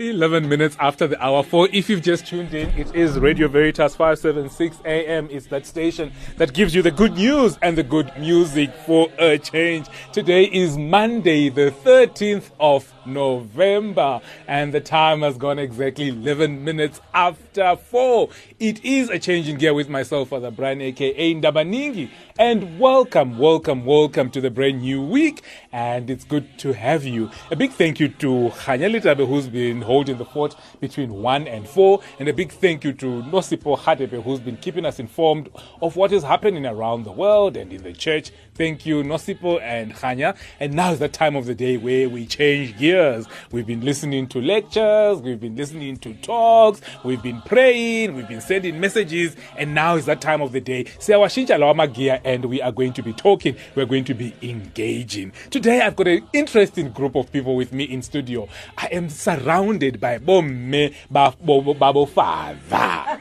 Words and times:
11 0.00 0.48
minutes 0.48 0.78
after 0.80 1.06
the 1.06 1.22
hour 1.22 1.42
four. 1.42 1.68
If 1.74 1.90
you've 1.90 2.00
just 2.00 2.26
tuned 2.26 2.54
in, 2.54 2.70
it 2.70 2.94
is 2.94 3.18
Radio 3.18 3.48
Veritas 3.48 3.94
576 3.94 4.78
AM. 4.86 5.28
It's 5.30 5.44
that 5.48 5.66
station 5.66 6.10
that 6.38 6.54
gives 6.54 6.74
you 6.74 6.80
the 6.80 6.90
good 6.90 7.12
news 7.12 7.58
and 7.60 7.76
the 7.76 7.82
good 7.82 8.10
music 8.18 8.74
for 8.86 9.08
a 9.18 9.36
change. 9.36 9.88
Today 10.10 10.44
is 10.44 10.78
Monday, 10.78 11.50
the 11.50 11.70
13th 11.70 12.50
of 12.58 12.90
November, 13.06 14.20
and 14.46 14.72
the 14.72 14.80
time 14.80 15.22
has 15.22 15.36
gone 15.36 15.58
exactly 15.58 16.08
11 16.08 16.64
minutes 16.64 17.00
after 17.14 17.76
4. 17.76 18.28
It 18.58 18.84
is 18.84 19.10
a 19.10 19.18
change 19.18 19.48
in 19.48 19.56
gear 19.56 19.74
with 19.74 19.88
myself, 19.88 20.28
Father 20.28 20.50
Brian, 20.50 20.80
aka 20.80 21.34
Ndabaningi, 21.34 22.10
and 22.38 22.78
welcome, 22.78 23.38
welcome, 23.38 23.84
welcome 23.84 24.30
to 24.30 24.40
the 24.40 24.50
brand 24.50 24.82
new 24.82 25.02
week, 25.02 25.42
and 25.72 26.08
it's 26.10 26.24
good 26.24 26.58
to 26.58 26.72
have 26.72 27.04
you. 27.04 27.30
A 27.50 27.56
big 27.56 27.72
thank 27.72 28.00
you 28.00 28.08
to 28.08 28.50
Khanya 28.56 28.90
Litabe, 28.90 29.26
who's 29.26 29.48
been 29.48 29.82
holding 29.82 30.18
the 30.18 30.24
fort 30.24 30.54
between 30.80 31.12
1 31.12 31.46
and 31.46 31.68
4, 31.68 32.00
and 32.18 32.28
a 32.28 32.32
big 32.32 32.52
thank 32.52 32.84
you 32.84 32.92
to 32.94 33.22
Nosipho 33.24 33.78
Hadebe, 33.78 34.22
who's 34.22 34.40
been 34.40 34.56
keeping 34.56 34.84
us 34.84 34.98
informed 34.98 35.48
of 35.82 35.96
what 35.96 36.12
is 36.12 36.22
happening 36.22 36.66
around 36.66 37.04
the 37.04 37.12
world 37.12 37.56
and 37.56 37.72
in 37.72 37.82
the 37.82 37.92
church. 37.92 38.30
Thank 38.54 38.84
you, 38.84 39.02
Nosipho 39.02 39.60
and 39.62 39.94
Khanya. 39.94 40.36
And 40.58 40.74
now 40.74 40.92
is 40.92 40.98
the 40.98 41.08
time 41.08 41.36
of 41.36 41.46
the 41.46 41.54
day 41.54 41.76
where 41.76 42.08
we 42.08 42.26
change 42.26 42.74
gears. 42.90 43.26
We've 43.52 43.66
been 43.66 43.82
listening 43.82 44.26
to 44.28 44.40
lectures, 44.40 45.20
we've 45.20 45.38
been 45.38 45.54
listening 45.54 45.96
to 45.98 46.12
talks, 46.14 46.80
we've 47.04 47.22
been 47.22 47.40
praying, 47.42 48.14
we've 48.14 48.26
been 48.26 48.40
sending 48.40 48.80
messages, 48.80 49.36
and 49.56 49.74
now 49.74 49.94
is 49.94 50.06
that 50.06 50.20
time 50.20 50.42
of 50.42 50.50
the 50.50 50.60
day. 50.60 50.84
Siyawashintsha 50.84 51.56
lawa 51.58 52.20
and 52.24 52.44
we 52.46 52.60
are 52.60 52.72
going 52.72 52.92
to 52.94 53.02
be 53.02 53.12
talking, 53.12 53.54
we're 53.76 53.86
going 53.86 54.04
to 54.04 54.14
be 54.14 54.34
engaging. 54.42 55.32
Today 55.50 55.80
I've 55.80 55.94
got 55.94 56.08
an 56.08 56.26
interesting 56.32 56.90
group 56.90 57.14
of 57.14 57.30
people 57.32 57.54
with 57.54 57.72
me 57.72 57.84
in 57.84 58.02
studio. 58.02 58.48
I 58.76 58.88
am 58.90 59.08
surrounded 59.08 60.00
by 60.00 60.18
bomme 60.18 60.92
babo 61.10 62.06
father. 62.06 63.20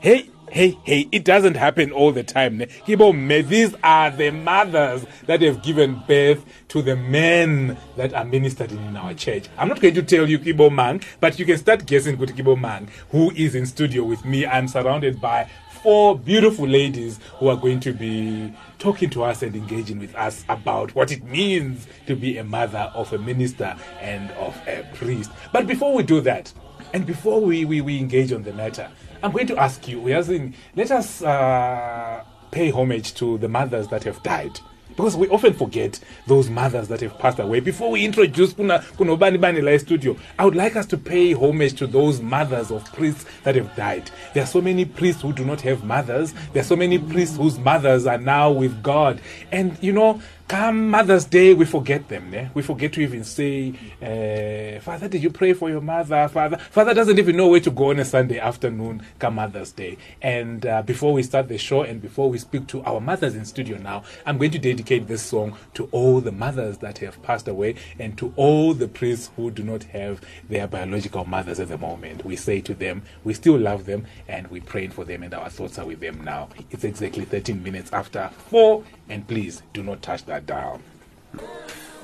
Hey, 0.00 0.30
hey, 0.50 0.78
hey, 0.84 1.08
it 1.12 1.24
doesn't 1.24 1.56
happen 1.56 1.92
all 1.92 2.12
the 2.12 2.22
time. 2.22 2.58
Kibo 2.58 3.10
these 3.48 3.74
are 3.82 4.10
the 4.10 4.30
mothers 4.30 5.06
that 5.26 5.42
have 5.42 5.62
given 5.62 6.02
birth 6.06 6.44
to 6.68 6.82
the 6.82 6.96
men 6.96 7.76
that 7.96 8.12
are 8.14 8.24
ministered 8.24 8.72
in, 8.72 8.96
our 8.96 9.14
church. 9.14 9.46
I'm 9.56 9.68
not 9.68 9.80
going 9.80 9.94
to 9.94 10.02
tell 10.02 10.28
you 10.28 10.38
Kibo 10.38 10.70
Mang, 10.70 11.02
but 11.20 11.38
you 11.38 11.46
can 11.46 11.58
start 11.58 11.86
guessing 11.86 12.18
with 12.18 12.36
Kibo 12.36 12.58
Mang, 12.58 12.88
who 13.10 13.30
is 13.32 13.54
in 13.54 13.66
studio 13.66 14.04
with 14.04 14.24
me. 14.24 14.44
I'm 14.44 14.66
surrounded 14.68 15.20
by 15.20 15.48
four 15.82 16.18
beautiful 16.18 16.66
ladies 16.66 17.18
who 17.38 17.48
are 17.48 17.56
going 17.56 17.80
to 17.80 17.92
be 17.92 18.52
talking 18.78 19.08
to 19.10 19.22
us 19.22 19.42
and 19.42 19.54
engaging 19.54 19.98
with 19.98 20.14
us 20.14 20.44
about 20.48 20.94
what 20.94 21.10
it 21.12 21.22
means 21.24 21.86
to 22.06 22.16
be 22.16 22.36
a 22.38 22.44
mother 22.44 22.90
of 22.94 23.12
a 23.12 23.18
minister 23.18 23.76
and 24.00 24.30
of 24.32 24.56
a 24.66 24.86
priest. 24.94 25.30
But 25.52 25.66
before 25.66 25.94
we 25.94 26.02
do 26.02 26.20
that, 26.22 26.52
and 26.92 27.06
before 27.06 27.40
we, 27.40 27.64
we, 27.64 27.80
we 27.80 27.98
engage 27.98 28.32
on 28.32 28.42
the 28.42 28.52
matter, 28.52 28.90
I'm 29.22 29.32
going 29.32 29.46
to 29.48 29.56
ask 29.58 29.86
you, 29.86 30.22
saying, 30.22 30.54
let 30.76 30.90
us 30.90 31.22
uh, 31.22 32.24
pay 32.50 32.70
homage 32.70 33.14
to 33.14 33.38
the 33.38 33.48
mothers 33.48 33.88
that 33.88 34.04
have 34.04 34.22
died. 34.22 34.58
Because 34.88 35.16
we 35.16 35.28
often 35.28 35.54
forget 35.54 36.00
those 36.26 36.50
mothers 36.50 36.88
that 36.88 37.00
have 37.00 37.18
passed 37.18 37.38
away. 37.38 37.60
Before 37.60 37.90
we 37.90 38.04
introduce 38.04 38.52
Kuna 38.52 38.84
Kuno 38.98 39.16
Bani 39.16 39.38
Bani 39.38 39.60
Lai 39.60 39.76
Studio, 39.76 40.16
I 40.38 40.44
would 40.44 40.56
like 40.56 40.76
us 40.76 40.84
to 40.86 40.98
pay 40.98 41.32
homage 41.32 41.74
to 41.74 41.86
those 41.86 42.20
mothers 42.20 42.70
of 42.70 42.84
priests 42.92 43.24
that 43.44 43.54
have 43.54 43.74
died. 43.76 44.10
There 44.34 44.42
are 44.42 44.46
so 44.46 44.60
many 44.60 44.84
priests 44.84 45.22
who 45.22 45.32
do 45.32 45.44
not 45.44 45.60
have 45.62 45.84
mothers. 45.84 46.34
There 46.52 46.60
are 46.60 46.66
so 46.66 46.76
many 46.76 46.98
priests 46.98 47.36
whose 47.36 47.58
mothers 47.58 48.06
are 48.06 48.18
now 48.18 48.50
with 48.50 48.82
God. 48.82 49.20
And 49.52 49.78
you 49.80 49.92
know, 49.92 50.20
come 50.50 50.90
Mother's 50.90 51.26
Day, 51.26 51.54
we 51.54 51.64
forget 51.64 52.08
them. 52.08 52.34
Eh? 52.34 52.48
We 52.54 52.62
forget 52.62 52.92
to 52.94 53.00
even 53.00 53.22
say, 53.22 53.72
uh, 54.02 54.80
Father, 54.80 55.06
did 55.06 55.22
you 55.22 55.30
pray 55.30 55.52
for 55.52 55.70
your 55.70 55.80
mother? 55.80 56.26
Father, 56.26 56.56
Father 56.58 56.92
doesn't 56.92 57.20
even 57.20 57.36
know 57.36 57.46
where 57.46 57.60
to 57.60 57.70
go 57.70 57.90
on 57.90 58.00
a 58.00 58.04
Sunday 58.04 58.40
afternoon, 58.40 59.00
come 59.20 59.36
Mother's 59.36 59.70
Day. 59.70 59.96
And 60.20 60.66
uh, 60.66 60.82
before 60.82 61.12
we 61.12 61.22
start 61.22 61.46
the 61.46 61.56
show 61.56 61.82
and 61.82 62.02
before 62.02 62.28
we 62.28 62.38
speak 62.38 62.66
to 62.66 62.82
our 62.82 63.00
mothers 63.00 63.36
in 63.36 63.44
studio 63.44 63.78
now, 63.78 64.02
I'm 64.26 64.38
going 64.38 64.50
to 64.50 64.58
dedicate 64.58 65.06
this 65.06 65.22
song 65.22 65.56
to 65.74 65.88
all 65.92 66.20
the 66.20 66.32
mothers 66.32 66.78
that 66.78 66.98
have 66.98 67.22
passed 67.22 67.46
away 67.46 67.76
and 68.00 68.18
to 68.18 68.32
all 68.34 68.74
the 68.74 68.88
priests 68.88 69.30
who 69.36 69.52
do 69.52 69.62
not 69.62 69.84
have 69.84 70.20
their 70.48 70.66
biological 70.66 71.24
mothers 71.26 71.60
at 71.60 71.68
the 71.68 71.78
moment. 71.78 72.24
We 72.24 72.34
say 72.34 72.60
to 72.62 72.74
them, 72.74 73.04
we 73.22 73.34
still 73.34 73.56
love 73.56 73.86
them 73.86 74.04
and 74.26 74.48
we're 74.48 74.62
praying 74.62 74.90
for 74.90 75.04
them 75.04 75.22
and 75.22 75.32
our 75.32 75.48
thoughts 75.48 75.78
are 75.78 75.86
with 75.86 76.00
them 76.00 76.24
now. 76.24 76.48
It's 76.72 76.82
exactly 76.82 77.24
13 77.24 77.62
minutes 77.62 77.92
after 77.92 78.28
4 78.48 78.82
and 79.10 79.28
please 79.28 79.62
do 79.72 79.84
not 79.84 80.02
touch 80.02 80.24
that 80.26 80.39
dial. 80.40 80.80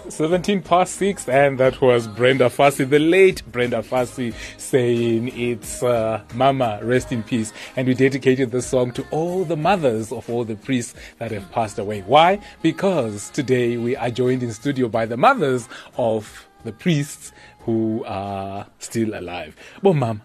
17 0.09 0.63
past 0.63 0.95
6 0.97 1.29
and 1.29 1.59
that 1.59 1.81
was 1.81 2.07
Brenda 2.07 2.49
Fassie 2.49 2.89
the 2.89 2.99
late 2.99 3.43
Brenda 3.51 3.83
Fassie 3.83 4.33
saying 4.57 5.37
it's 5.37 5.83
uh, 5.83 6.23
mama 6.35 6.79
rest 6.83 7.11
in 7.11 7.23
peace. 7.23 7.53
And 7.77 7.89
we 7.89 7.95
dedicated 7.95 8.53
this 8.53 8.67
song 8.67 8.93
to 8.93 9.07
all 9.11 9.45
the 9.45 9.57
mothers 9.57 10.13
of 10.13 10.29
all 10.31 10.45
the 10.45 10.55
priests 10.55 10.95
that 11.19 11.33
have 11.33 11.51
passed 11.51 11.79
away. 11.79 12.03
Why? 12.03 12.41
Because 12.63 13.31
today 13.31 13.77
we 13.77 13.97
are 13.97 14.11
joined 14.11 14.43
in 14.43 14.53
studio 14.53 14.89
by 14.89 15.07
the 15.07 15.17
mothers 15.17 15.69
of 15.97 16.47
the 16.65 16.73
priests 16.73 17.33
who 17.61 18.05
are 18.07 18.67
still 18.79 19.19
alive. 19.19 19.57
Bomama 19.83 20.21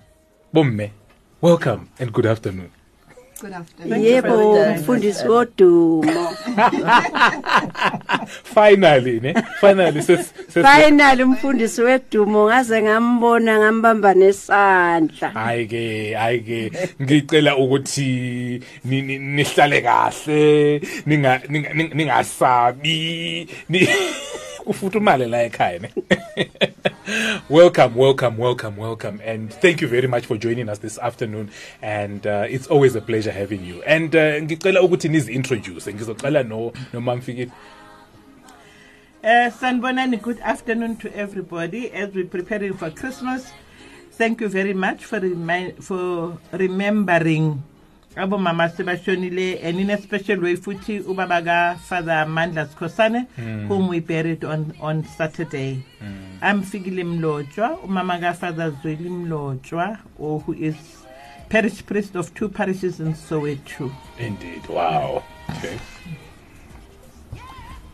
bomme 0.53 0.91
welcome 1.39 1.89
and 1.97 2.13
good 2.13 2.25
afternoon 2.25 2.72
Good 3.41 3.53
afternoon. 3.53 4.02
yebo 4.03 4.56
mfundisi 4.75 5.28
wodumo 5.28 6.03
finally 8.44 9.19
ne? 9.19 9.34
Finally 9.59 10.02
ses, 10.02 10.34
ses, 10.50 10.66
finally 10.66 11.24
umfundisi 11.24 11.81
wedumo 11.81 12.46
ngaze 12.47 12.81
ngambona 12.81 13.59
ngambamba 13.59 14.13
nesandla. 14.13 15.29
Hayi 15.29 15.66
ke 15.68 16.13
hayi 16.13 16.40
ke 16.40 16.72
ngicela 17.02 17.57
ukuthi 17.57 18.62
ni- 18.85 19.02
ni- 19.02 19.19
nihlale 19.19 19.81
kahle 19.81 20.79
ninga- 21.06 21.41
ninga- 21.50 21.73
ninga- 21.73 21.96
ningasabi 21.96 23.47
ni- 23.69 23.88
kufuthumale 24.66 25.25
la 25.25 25.44
ekhaya 25.44 25.79
ne? 25.79 25.90
Welcome 27.50 27.96
welcome 27.96 28.38
welcome 28.38 28.78
welcome 28.78 29.19
and 29.25 29.52
thank 29.52 29.81
you 29.81 29.88
very 29.88 30.08
much 30.08 30.25
for 30.28 30.38
joining 30.38 30.69
us 30.69 30.79
this 30.79 31.00
afternoon 31.00 31.50
and 31.81 32.25
uh, 32.28 32.46
it's 32.47 32.68
always 32.68 32.96
a 32.96 33.02
pleasure 33.02 33.31
having 33.31 33.66
you. 33.66 33.81
And 33.84 34.16
uh, 34.16 34.42
ngicela 34.42 34.81
ukuthi 34.81 35.09
nizi-introduce 35.09 35.94
ngizoqala 35.94 36.44
no 36.47 36.72
nomamfikile 36.94 37.52
Uh, 39.24 39.52
Sanbonani, 39.52 40.19
good 40.19 40.40
afternoon 40.40 40.96
to 40.97 41.16
everybody 41.16 41.91
as 41.91 42.12
we're 42.16 42.25
preparing 42.25 42.74
for 42.74 42.90
Christmas. 42.90 43.52
Thank 44.14 44.41
you 44.41 44.50
very 44.50 44.74
much 44.74 45.06
for 45.06 45.20
remi- 45.20 45.74
for 45.80 46.40
remembering. 46.52 47.62
Abo 48.18 48.40
mama 48.41 48.68
sebashonile. 48.75 49.59
And 49.64 49.80
in 49.80 49.91
a 49.91 50.02
special 50.02 50.41
way 50.41 50.56
futhi 50.56 51.03
ubaba 51.03 51.78
Father 51.78 52.25
Mandla 52.28 52.66
Skosane 52.68 53.28
whom 53.68 53.90
we 53.90 54.00
buried 54.00 54.44
on 54.44 54.74
on 54.81 55.06
Saturday. 55.06 55.86
I'm 56.41 56.64
Fikile 56.64 57.06
Mlotshwa, 57.06 57.78
umama 57.86 58.20
ka 58.20 58.34
Father 58.34 58.72
Zweli 58.84 60.00
or 60.18 60.40
who 60.40 60.53
is 60.53 61.00
parish 61.51 61.85
priest 61.85 62.16
of 62.16 62.34
two 62.34 62.47
parishes 62.47 63.01
in 63.01 63.13
Soweto. 63.13 63.91
indeed. 64.17 64.66
Wow. 64.69 65.22
Okay. 65.50 65.78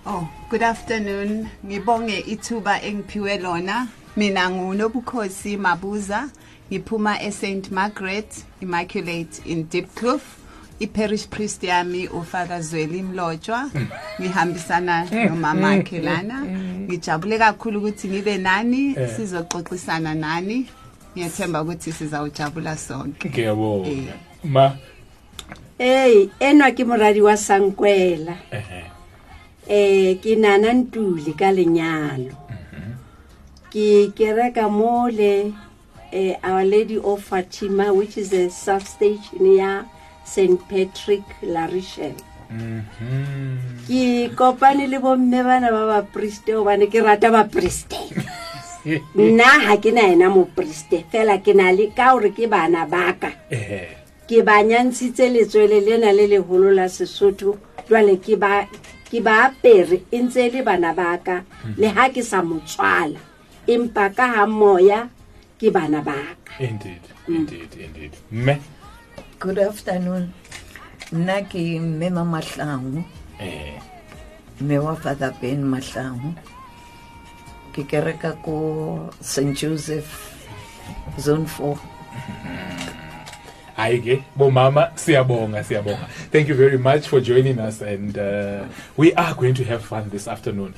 Oh, 0.06 0.30
good 0.50 0.62
afternoon. 0.62 1.50
Ngibonge 1.66 2.20
ithuba 2.20 2.82
engiphiwe 2.82 3.38
lona. 3.42 3.88
Mina 4.16 4.50
ngunobukhosi 4.50 5.58
Mabuza. 5.58 6.30
Ngiphuma 6.72 7.20
eSt 7.22 7.72
Margaret 7.72 8.44
Immaculate 8.62 9.42
in 9.46 9.66
Diepkloof. 9.66 10.22
I-parish 10.80 11.28
priest 11.28 11.64
yami 11.64 12.08
ufather 12.08 12.62
Zweli 12.62 13.02
Mlotshwa. 13.02 13.72
Ngihambisana 14.22 15.10
nomama 15.30 15.68
wakhe 15.68 16.00
lana. 16.00 16.46
Ngijabule 16.46 17.38
kakhulu 17.38 17.80
ukuthi 17.80 18.08
ngibe 18.08 18.38
nani 18.38 18.96
sizoxoxisana 18.96 20.14
nani. 20.14 20.70
Ngiyethemba 21.18 21.62
ukuthi 21.62 21.92
sizawujabula 21.92 22.78
sonke. 22.78 23.30
Ngiyabonga. 23.30 23.90
Eh. 23.90 24.14
ma? 24.44 24.78
Hey, 25.78 26.30
enwa 26.40 26.72
ke 26.72 26.86
moradi 26.86 27.22
wa 27.22 27.38
sankwela. 27.38 28.38
Eh 28.52 28.86
eh 29.68 30.18
ke 30.22 30.36
nana 30.38 30.74
ntuli 30.74 31.34
ka 31.34 31.50
lenyalo. 31.52 32.38
Ke 33.74 34.14
kereka 34.14 34.70
mole 34.70 35.54
eh 36.14 36.38
our 36.44 36.64
lady 36.64 36.98
of 36.98 37.24
fatima 37.24 37.94
which 37.94 38.18
is 38.18 38.32
a 38.34 38.50
substation 38.50 39.58
ya 39.58 39.84
st 40.24 40.62
patrick 40.70 41.26
la 41.42 41.66
rochelle. 41.66 42.22
Ke 43.90 44.30
kopane 44.38 44.86
le 44.86 45.02
bomme 45.02 45.40
bana 45.44 45.74
ba 45.74 45.84
bapriste 45.98 46.54
gobane 46.54 46.86
ke 46.88 47.02
rata 47.02 47.34
bapriste 47.34 47.98
nna 49.16 49.50
ga 49.66 49.76
ke 49.84 49.92
na 49.92 50.04
ena 50.14 50.28
mopriste 50.30 51.04
fela 51.12 51.38
ke 51.44 51.54
na 51.54 51.72
le 51.72 51.90
ka 51.98 52.14
gore 52.16 52.32
ke 52.32 52.48
bana 52.48 52.86
baka 52.88 53.32
ke 54.28 54.44
ba 54.48 54.64
nyantshitse 54.64 55.26
letswele 55.34 55.80
lena 55.88 56.12
le 56.16 56.28
legolo 56.28 56.72
la 56.72 56.88
sesotho 56.92 57.58
jwale 57.90 58.16
ke 58.24 58.36
ba 58.40 58.68
ke 59.12 59.20
ba 59.24 59.48
apere 59.48 60.04
e 60.12 60.20
ntse 60.24 60.48
e 60.48 60.50
le 60.52 60.62
bana 60.68 60.92
ba 60.94 61.16
ka. 61.24 61.44
Le 61.80 61.88
ha 61.96 62.10
ke 62.12 62.20
sa 62.24 62.44
mo 62.44 62.60
tswala 62.68 63.20
empa 63.68 64.12
ka 64.16 64.26
ha 64.36 64.44
moya 64.48 65.08
ke 65.60 65.72
bana 65.72 66.02
baka 66.04 66.36
Indeed, 66.60 67.04
indeed, 67.28 67.72
indeed. 67.80 68.12
Me. 68.32 68.56
good 69.40 69.60
afternoon. 69.60 70.34
Nna 71.14 71.44
ke 71.48 71.80
mme 71.80 72.08
ma 72.12 72.24
mahlangu 72.24 73.04
Eh. 73.40 73.80
mme 74.60 74.76
wa 74.84 74.96
father 74.96 75.32
ben 75.42 75.64
mahlangu. 75.64 76.34
Ke 77.78 77.86
kereka 77.86 78.34
ko 78.42 79.06
st 79.22 79.54
joseph 79.54 80.10
zone 81.22 81.46
four 81.46 81.78
Hayi 83.78 84.02
ke 84.02 84.16
bomama 84.34 84.90
siyabonga 84.98 85.62
siyabonga. 85.62 86.10
Thank 86.34 86.50
you 86.50 86.56
very 86.58 86.82
much 86.82 87.06
for 87.08 87.22
joining 87.22 87.60
us 87.62 87.78
and 87.86 88.18
uh, 88.18 88.66
we 88.98 89.14
are 89.14 89.38
going 89.38 89.54
to 89.54 89.64
have 89.70 89.86
fun 89.86 90.10
this 90.10 90.26
afternoon. 90.28 90.74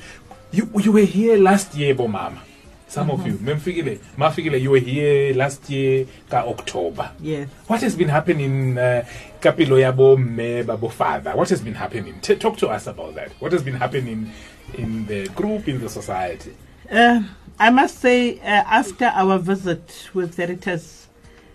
You 0.52 0.68
you 0.76 0.92
were 0.92 1.08
here 1.08 1.40
last 1.40 1.72
year 1.72 1.96
bomama. 1.96 2.44
Some 2.90 3.08
of 3.08 3.24
you, 3.24 3.38
memfikile, 3.38 4.00
mafikile 4.18 4.60
you 4.60 4.72
were 4.74 4.84
here 4.84 5.32
last 5.32 5.70
year 5.70 6.04
ka 6.28 6.44
October. 6.44 7.08
Yes. 7.22 7.48
What 7.70 7.80
has 7.80 7.94
been 7.96 8.10
happening 8.10 8.76
uh, 8.76 9.06
kapilo 9.40 9.80
yabo 9.80 10.18
me 10.20 10.60
babo 10.60 10.90
father? 10.92 11.32
What 11.32 11.48
has 11.48 11.62
been 11.62 11.78
happening? 11.78 12.20
T- 12.20 12.36
talk 12.36 12.58
to 12.58 12.68
us 12.68 12.86
about 12.86 13.14
that. 13.14 13.32
What 13.40 13.52
has 13.52 13.62
been 13.62 13.80
happening 13.80 14.28
in 14.74 15.06
the 15.06 15.28
group 15.32 15.68
in 15.68 15.80
the 15.80 15.88
society? 15.88 16.52
Uh, 16.90 17.22
I 17.56 17.70
must 17.70 18.00
say, 18.00 18.40
uh, 18.40 18.64
after 18.66 19.04
our 19.04 19.38
visit 19.38 20.10
with 20.12 20.34
Veritas, 20.34 21.06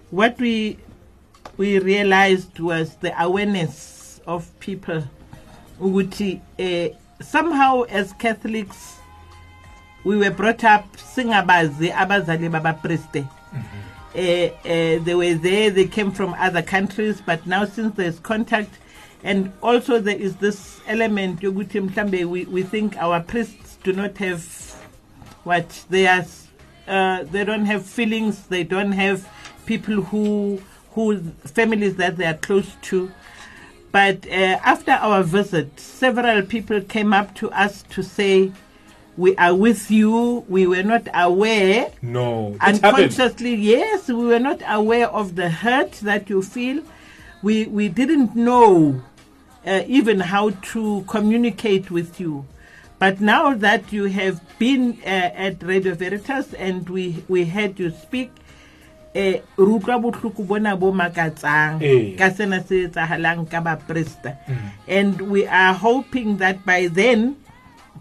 what 0.10 0.40
we 0.40 0.78
we 1.58 1.78
realized 1.80 2.58
was 2.60 2.96
the 2.96 3.12
awareness 3.22 4.22
of 4.26 4.58
people. 4.62 5.04
Ukuthi, 5.82 6.40
uh, 6.58 6.96
somehow, 7.22 7.82
as 7.84 8.14
Catholics, 8.14 8.98
we 10.06 10.16
were 10.16 10.32
brought 10.32 10.64
up 10.64 10.96
singabazi 10.96 11.92
abazali 11.92 12.50
babapriste. 12.50 13.28
Uh, 14.16 14.18
uh, 14.18 15.04
they 15.04 15.16
were 15.16 15.34
there, 15.34 15.70
they 15.70 15.86
came 15.86 16.12
from 16.12 16.34
other 16.36 16.62
countries, 16.62 17.20
but 17.20 17.46
now 17.46 17.66
since 17.66 17.94
there's 17.98 18.20
contact, 18.20 18.80
and 19.22 19.52
also 19.62 20.00
there 20.00 20.16
is 20.16 20.38
this 20.38 20.80
element, 20.88 21.42
we, 21.42 22.46
we 22.46 22.64
think 22.64 22.96
our 22.96 23.20
priests 23.20 23.78
do 23.84 23.92
not 23.92 24.18
have 24.18 24.65
what 25.46 25.86
they 25.90 26.06
are 26.08 26.26
uh, 26.88 27.24
they 27.32 27.44
don't 27.46 27.66
have 27.66 27.86
feelings 27.86 28.46
they 28.48 28.64
don't 28.64 28.92
have 28.92 29.28
people 29.66 30.02
who 30.02 30.62
who 30.92 31.20
families 31.46 31.96
that 31.96 32.18
they 32.18 32.26
are 32.26 32.34
close 32.36 32.76
to 32.82 33.12
but 33.92 34.28
uh, 34.28 34.60
after 34.74 34.92
our 34.92 35.24
visit 35.24 35.80
several 35.80 36.42
people 36.42 36.82
came 36.82 37.14
up 37.14 37.34
to 37.36 37.50
us 37.52 37.84
to 37.84 38.04
say 38.04 38.52
we 39.18 39.36
are 39.38 39.56
with 39.56 39.90
you 39.90 40.44
we 40.50 40.68
were 40.68 40.84
not 40.84 41.08
aware 41.14 41.90
No. 42.02 42.54
It 42.56 42.62
happened. 42.62 42.84
unconsciously 42.86 43.56
yes 43.56 44.08
we 44.10 44.26
were 44.26 44.40
not 44.40 44.62
aware 44.68 45.08
of 45.10 45.36
the 45.36 45.50
hurt 45.50 45.94
that 46.04 46.30
you 46.30 46.42
feel 46.42 46.84
we 47.42 47.66
we 47.68 47.88
didn't 47.88 48.36
know 48.36 49.02
uh, 49.66 49.82
even 49.88 50.20
how 50.20 50.50
to 50.74 51.04
communicate 51.08 51.90
with 51.90 52.20
you 52.20 52.46
but 53.00 53.20
now 53.22 53.54
that 53.54 53.92
you 53.92 54.06
have 54.06 54.40
been 54.58 54.98
uh, 55.06 55.32
at 55.36 55.62
radio 55.64 55.94
veritas 55.94 56.54
and 56.54 56.90
we 56.90 57.24
we 57.28 57.46
heard 57.46 57.80
you 57.80 57.90
speak 57.92 58.32
eh 59.16 59.40
re 59.58 59.66
utlwa 59.66 59.96
botlhoko 60.02 60.46
bona 60.48 60.76
bo 60.76 60.92
makatsang. 60.92 61.80
Ka 62.18 62.30
sena 62.36 62.64
se 62.64 62.88
etsagalang 62.88 63.50
ka 63.50 63.62
bapresta 63.62 64.38
and 64.88 65.22
we 65.32 65.48
are 65.48 65.74
hoping 65.74 66.38
that 66.38 66.66
by 66.66 66.88
then 66.88 67.36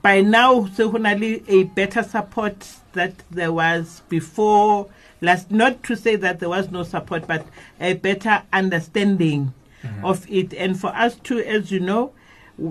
by 0.02 0.20
now 0.20 0.66
se 0.74 0.82
go 0.90 0.98
na 0.98 1.14
le 1.14 1.38
a 1.48 1.64
better 1.64 2.02
support 2.02 2.66
that 2.92 3.12
there 3.30 3.52
was 3.52 4.02
before. 4.08 4.88
Last 5.20 5.50
not 5.50 5.82
to 5.84 5.96
say 5.96 6.16
that 6.16 6.38
there 6.40 6.50
was 6.50 6.70
no 6.70 6.82
support 6.82 7.26
but 7.26 7.46
a 7.80 7.94
better 7.94 8.42
understanding 8.52 9.54
of 10.02 10.26
it. 10.28 10.52
And 10.52 10.78
for 10.78 10.88
us 10.94 11.14
too 11.16 11.38
as 11.38 11.70
you 11.70 11.80
know 11.80 12.12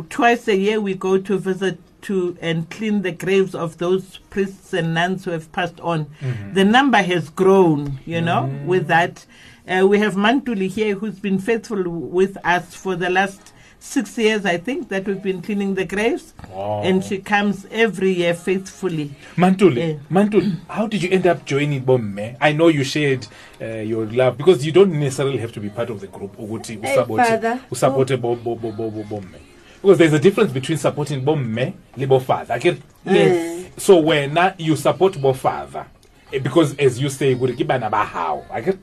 twice 0.09 0.47
a 0.47 0.55
year 0.55 0.79
we 0.79 0.93
go 0.93 1.17
to 1.17 1.37
visit 1.37 1.77
to 2.03 2.37
and 2.41 2.69
clean 2.69 3.01
the 3.01 3.11
graves 3.11 3.55
of 3.55 3.77
those 3.77 4.17
priests 4.29 4.73
and 4.73 4.93
nuns 4.93 5.25
who 5.25 5.31
have 5.31 5.51
passed 5.51 5.79
on 5.81 6.05
the 6.53 6.63
number 6.65 7.01
has 7.01 7.29
grown 7.29 7.99
you 8.05 8.19
know 8.21 8.49
with 8.65 8.87
that 8.87 9.25
uh, 9.67 9.85
we 9.87 9.97
have 9.99 10.15
mantuli 10.15 10.67
here 10.67 10.95
who's 10.95 11.19
been 11.19 11.39
faithful 11.39 11.81
with 11.89 12.37
us 12.45 12.75
for 12.75 12.95
the 12.97 13.09
last 13.09 13.53
six 13.79 14.17
years 14.17 14.45
i 14.45 14.57
think 14.57 14.87
that 14.89 15.05
we've 15.05 15.23
been 15.23 15.41
cleaning 15.41 15.75
the 15.75 15.85
graves 15.85 16.33
Wow. 16.51 16.81
and 16.83 17.03
she 17.03 17.17
comes 17.19 17.65
every 17.71 18.11
year 18.11 18.33
faithfully 18.33 19.15
Mantuli, 19.37 19.77
Yeah. 19.77 19.93
Mantuli, 20.11 20.55
how 20.69 20.87
did 20.87 21.01
you 21.03 21.09
end 21.09 21.25
up 21.25 21.45
joining 21.45 21.81
Bomme? 21.83 22.35
I 22.39 22.51
know 22.53 22.67
you 22.67 22.83
shared 22.83 23.25
uh, 23.61 23.65
your 23.65 24.05
love 24.07 24.37
because 24.37 24.65
you 24.65 24.71
don't 24.71 24.91
necessarily 24.99 25.37
have 25.37 25.51
to 25.53 25.59
be 25.59 25.69
part 25.69 25.89
of 25.89 25.99
the 26.01 26.07
group. 26.07 26.35
Hey, 26.37 26.95
father. 26.95 27.59
usabote 27.71 28.21
bo- 28.21 28.35
bo- 28.35 28.55
bo- 28.55 28.71
bo- 28.71 28.91
bo- 28.91 29.03
Bomme. 29.03 29.52
Because 29.83 29.97
there's 29.97 30.13
a 30.13 30.19
difference 30.19 30.53
between 30.53 30.77
supporting 30.77 31.25
Bomme 31.25 31.73
le 31.97 32.07
bo 32.07 32.19
father. 32.19 32.55
Akere? 32.55 32.81
Yes. 33.05 33.65
So 33.77 33.99
when 33.99 34.39
you 34.57 34.77
support 34.77 35.21
bo 35.21 35.33
father, 35.33 35.85
eh, 36.31 36.39
because 36.39 36.73
as 36.79 37.01
you 37.01 37.09
say, 37.09 37.35
ukuthi 37.35 37.57
ke 37.61 37.67
bana 37.67 37.89
ba 37.89 38.05
hao. 38.05 38.45
akere? 38.49 38.79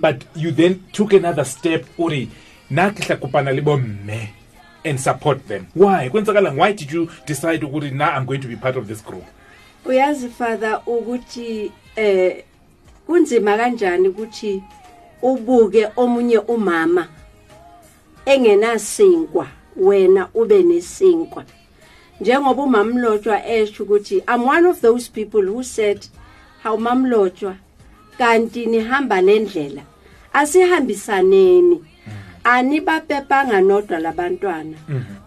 But 0.00 0.22
you 0.36 0.52
then 0.52 0.84
took 0.92 1.14
another 1.14 1.44
step, 1.44 1.86
uri, 1.98 2.30
na 2.68 2.90
ke 2.90 3.00
tla 3.00 3.16
kopana 3.16 3.56
le 3.56 3.62
bomme 3.62 4.28
and 4.84 5.00
support 5.00 5.48
them. 5.48 5.66
Why? 5.72 6.10
Kwenzakalang, 6.10 6.56
Why 6.56 6.72
did 6.72 6.92
you 6.92 7.08
decide 7.24 7.62
ukuthi 7.62 7.90
now 7.90 8.10
I'm 8.10 8.26
going 8.26 8.42
to 8.42 8.48
be 8.48 8.56
part 8.56 8.76
of 8.76 8.86
this 8.86 9.00
group? 9.00 9.24
uyazi 9.84 10.28
father 10.28 10.82
ukuthi 10.86 11.72
eh 11.96 12.44
kunzima 13.06 13.56
kanjani 13.56 14.08
ukuthi 14.08 14.62
ubuke 15.22 15.88
omunye 15.96 16.38
umama 16.38 17.08
engenasinkwa 18.26 19.46
wena 19.76 20.28
ube 20.34 20.62
nesinkwa. 20.62 21.44
Njengoba 22.20 22.62
umamlotshwa 22.62 23.46
esho 23.46 23.82
ukuthi 23.82 24.22
i'm 24.34 24.48
one 24.48 24.68
of 24.68 24.80
those 24.80 25.10
people 25.10 25.42
who 25.42 25.62
said 25.62 26.06
hawu 26.62 26.78
mamlotshwa 26.78 27.54
kanti 28.18 28.66
nihamba 28.66 29.20
lendlela 29.20 29.82
asihambisaneni. 30.32 31.84
Anibapepanga 32.44 33.60
nodwa 33.60 33.98
labantwana. 33.98 34.76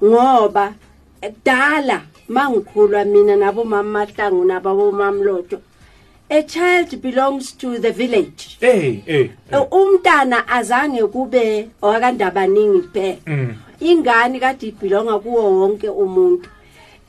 Ngoba 0.04 0.74
kudala 1.22 2.02
mangikhulwa 2.30 3.06
mina 3.06 3.36
nabo 3.36 3.64
mama 3.64 4.06
mahlangu 4.06 4.46
nabo 4.46 4.92
mamlotshwa 4.92 5.60
a 6.30 6.44
child 6.44 7.02
belongs 7.02 7.52
to 7.54 7.78
the 7.80 7.92
village. 7.92 8.58
Hey, 8.60 9.02
hey. 9.06 9.32
umntana 9.72 10.48
azange 10.48 11.04
kube 11.08 11.70
owakandaba 11.82 12.48
kuphela 12.48 13.18
Mm. 13.26 13.56
ingane 13.80 14.40
kade 14.40 14.68
ibhilonga 14.68 15.20
kuwo 15.20 15.52
wonke 15.60 15.90
umuntu? 15.90 16.50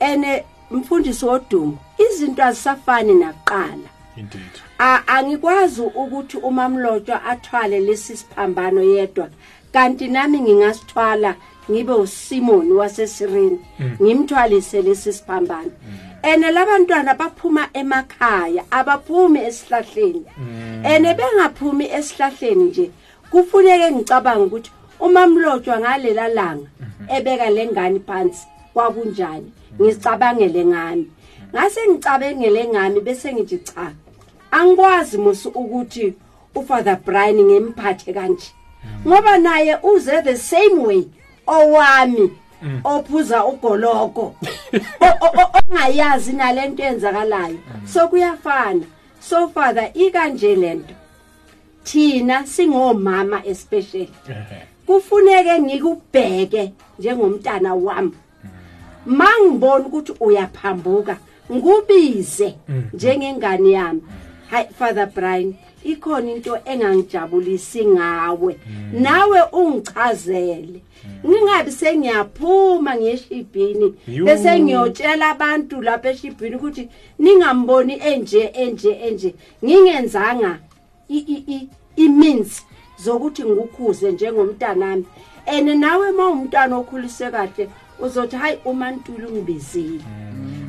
Ene 0.00 0.44
mfundisi 0.70 1.24
wodumo 1.24 1.78
izinto 1.98 2.44
azisafani 2.44 3.14
nakuqala. 3.14 3.88
Indeed. 4.16 4.42
Angikwazi 5.06 5.80
ukuthi 5.82 6.36
umamlotshwa 6.36 7.24
athwale 7.24 7.80
lesi 7.80 8.16
siphambano 8.16 8.82
yedwa. 8.82 9.28
Kanti 9.72 10.08
nami 10.08 10.40
ngingasithwala 10.40 11.34
ngibe 11.70 11.92
uSimon 11.92 12.72
wasesirini 12.72 13.58
ngimthwalise 14.02 14.82
lesi 14.82 15.12
siphambano. 15.12 15.70
Ene 16.22 16.50
labantwana 16.50 17.14
baphuma 17.14 17.68
emakhaya 17.72 18.64
abaphumi 18.70 19.40
esihlahleni. 19.48 20.24
Ene 20.84 21.14
bengaphumi 21.14 21.84
esihlahleni 21.98 22.64
nje 22.64 22.90
kufuneke 23.30 23.90
ngicabanga 23.92 24.44
ukuthi 24.44 24.70
umamlotshwa 25.00 25.80
ngalela 25.80 26.28
langa 26.28 26.68
ebeka 27.16 27.50
lengane 27.50 28.00
phansi 28.00 28.46
kwakunjani? 28.72 29.52
Ngicabangele 29.80 30.64
ngami. 30.64 31.06
Ngase 31.52 31.80
ngicabangele 31.88 32.68
ngami 32.68 33.00
bese 33.00 33.32
ngithi 33.32 33.58
cha 33.58 33.92
angikwazi 34.50 35.18
musu 35.18 35.48
ukuthi 35.48 36.14
ufather 36.54 36.98
Brian 37.04 37.38
ngemphathe 37.42 38.12
kanje. 38.12 38.50
Ngoba 39.06 39.38
naye 39.38 39.78
uze 39.82 40.22
the 40.22 40.36
same 40.36 40.78
way 40.86 41.08
owami. 41.46 42.30
Ophuza 42.84 43.44
ugoloko. 43.46 44.34
Ongayazi 45.58 46.32
nalento 46.32 46.82
yenzakalayo 46.82 47.58
so 47.84 48.08
kuyafana. 48.08 48.84
So 49.20 49.48
father 49.48 49.90
ikanje 49.94 50.54
lento 50.56 50.94
thina 51.84 52.46
singomama 52.46 53.42
especially. 53.46 54.10
Kufuneke 54.86 55.60
ngikubheke 55.60 56.72
njengomntana 56.98 57.74
wami. 57.74 58.12
Mangibona 59.06 59.86
ukuthi 59.86 60.12
uyaphambuka 60.20 61.16
ngubize 61.52 62.54
njengengane 62.92 63.70
yami. 63.70 64.02
Hayi 64.50 64.68
father 64.78 65.06
Brian 65.06 65.54
ikhona 65.92 66.30
into 66.32 66.56
engangijabulisi 66.64 67.86
ngawe. 67.86 68.56
Nawe 68.92 69.40
ungichazele. 69.52 70.80
Ngingabi 71.26 71.72
sengiyaphuma 71.72 72.96
ngeshibhini 72.96 73.94
bese 74.24 74.60
ngiyotshela 74.60 75.28
abantu 75.30 75.82
lapha 75.82 76.10
eshibhini 76.10 76.56
ukuthi 76.56 76.88
ningamboni 77.18 77.98
enje 78.00 78.40
enje 78.54 78.90
enje. 78.90 79.34
Ngingenzanga 79.64 80.58
i- 81.08 81.24
i- 81.34 81.44
i- 81.54 81.68
i-means 81.96 82.62
zokuthi 83.04 83.42
ngikukhuze 83.44 84.12
njengomntanami. 84.12 85.04
And 85.46 85.68
nawe 85.68 86.10
uma 86.10 86.26
umntwana 86.28 86.76
okhulise 86.76 87.30
kahle 87.30 87.68
uzothi 88.00 88.36
hayi 88.36 88.58
umantulu 88.64 89.28
ungibizile. 89.28 90.00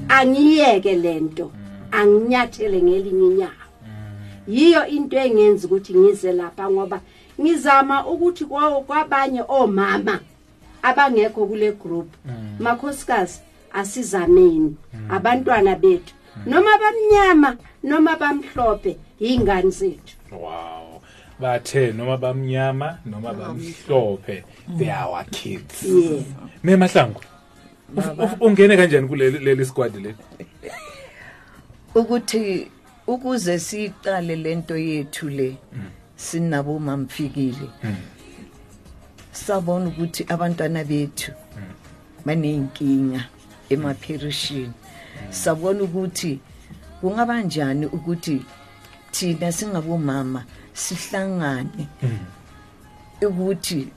Angiyeke 0.10 0.96
lento 0.96 1.52
anginyathele 1.92 2.82
ngelinye 2.82 3.28
inyawo 3.28 3.69
yiyo 4.50 4.88
into 4.88 5.18
engenza 5.18 5.68
ukuthi 5.68 5.94
ngize 5.94 6.32
lapha 6.34 6.70
ngoba 6.72 7.02
ngizama 7.42 8.08
ukuthi 8.08 8.46
kwa- 8.46 8.82
kwabanye 8.82 9.44
omama 9.48 10.20
abangekho 10.82 11.46
kule 11.46 11.72
group 11.72 12.08
makhosikazi 12.60 13.40
asizameni 13.74 14.76
abantwana 15.10 15.76
bethu. 15.76 16.14
Noma 16.46 16.70
bamnyama 16.78 17.58
noma 17.84 18.16
bamhlophe 18.16 18.98
yingane 19.20 19.70
zethu. 19.70 20.16
Wow. 20.32 21.02
Bathe 21.40 21.92
noma 21.92 22.18
bamnyama 22.18 22.98
noma 23.06 23.34
bamhlophe 23.34 24.44
they 24.78 24.90
are 24.92 25.10
our 25.10 25.26
kids. 25.32 25.84
Uf- 27.96 28.18
uf- 28.18 28.38
ungene 28.42 28.78
kanjani 28.78 29.08
kuleli 29.08 29.40
leli 29.40 29.66
squad 29.66 29.96
leli? 29.96 30.16
Ukuthi 31.96 32.68
ukuze 33.12 33.60
siqale 33.60 34.36
lento 34.36 34.76
yethu 34.78 35.30
le 35.30 35.58
sinabo 36.16 36.80
mamfikile. 36.80 37.68
Sabona 39.32 39.86
ukuthi 39.90 40.26
abantwana 40.34 40.84
bethu 40.84 41.32
baneyinkinga 42.26 43.22
emaphirishini 43.70 44.74
sabona 45.30 45.84
ukuthi 45.84 46.40
kungaba 47.02 47.42
njani 47.42 47.86
ukuthi 47.86 48.46
thina 49.12 49.52
singabomama 49.52 50.46
sihlangane 50.74 51.88
ukuthi 53.28 53.88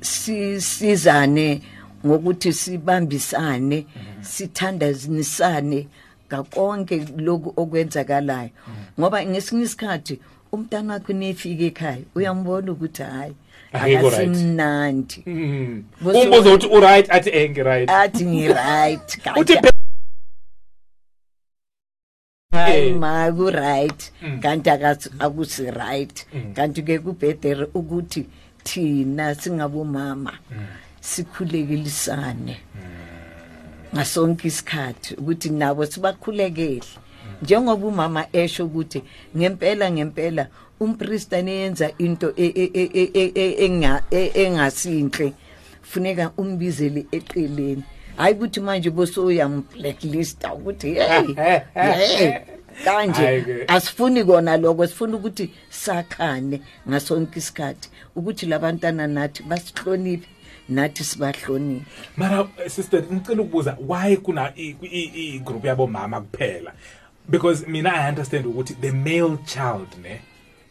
sisizane 0.00 1.62
ngokuthi 2.06 2.52
sibambisane 2.52 3.86
sithandazinisane 4.22 5.88
ngakonke 6.28 7.04
lokhu 7.16 7.52
okwenzakalayo. 7.56 8.50
Ngoba 9.00 9.24
ngesinye 9.26 9.62
isikhathi 9.64 10.20
umntana 10.52 10.92
wakho 10.94 11.12
nefika 11.12 11.64
ekhaya 11.64 12.04
uyambona 12.14 12.72
ukuthi 12.72 13.02
hayi 13.02 13.34
akasimnandi. 13.72 15.22
Mm. 15.26 15.84
Boso- 16.02 16.20
umbuzo 16.22 16.54
uthi 16.54 16.66
uright 16.66 17.10
athi 17.10 17.30
eh 17.30 17.50
ngiright. 17.50 17.90
Athi 17.90 18.24
ngi-right 18.24 19.08
uthi 19.40 19.54
hayi 22.52 22.88
Eh. 22.88 22.96
ma 22.96 23.30
ku-right. 23.32 24.12
Mm. 24.22 24.40
kanti 24.40 24.70
akusi-right. 25.18 26.26
Kanti-ke 26.54 26.98
kubhedere 26.98 27.64
ukuthi 27.74 28.26
thina 28.64 29.34
singabomama 29.34 30.32
sikhulekelisane 31.00 32.56
ngasonke 33.94 34.48
isikhathi 34.48 35.14
ukuthi 35.14 35.50
nabo 35.50 35.86
sibakhulekele. 35.86 36.82
Njengoba 37.42 37.86
umama 37.86 38.26
esho 38.32 38.64
ukuthi 38.66 39.02
ngempela 39.36 39.90
ngempela 39.90 40.46
umprista 40.80 41.42
neyenza 41.42 41.90
into 41.98 42.32
e- 42.36 42.52
e- 42.54 42.70
e- 43.34 43.66
enga- 43.66 44.02
engasinhle. 44.10 45.32
Funeka 45.82 46.30
umbizele 46.36 47.06
eqeleni. 47.12 47.84
Hayi 48.16 48.34
ukuthi 48.34 48.60
manje 48.60 48.90
bosoyamblacklista 48.90 50.54
ukuthi 50.54 50.94
hey 50.94 51.34
hey 51.74 52.32
kanje 52.84 53.64
asifuni 53.68 54.24
kona 54.24 54.56
lokho 54.56 54.86
sifuna 54.86 55.16
ukuthi 55.16 55.50
sakhane 55.70 56.60
ngasonke 56.88 57.38
isikhathi 57.38 57.88
ukuthi 58.16 58.46
labantwana 58.46 59.06
nathi 59.06 59.42
basihloniphe. 59.42 60.28
Nathi 60.68 61.04
sibahloniphe. 61.04 61.84
Mara 62.16 62.48
eh, 62.64 62.70
sister 62.70 63.02
ngicela 63.12 63.42
ukubuza 63.42 63.76
why 63.88 64.16
kuna 64.16 64.52
igroup 64.56 65.64
yabomama 65.64 66.20
kuphela? 66.20 66.72
Because 67.28 67.66
mina 67.66 67.92
i 67.94 68.08
understand 68.08 68.46
ukuthi 68.46 68.74
the 68.80 68.90
male 68.92 69.36
child 69.46 69.88
ne 70.02 70.20